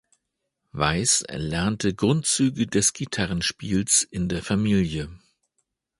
[0.71, 5.09] Weiss lernte Grundzüge des Gitarrenspiels in der Familie.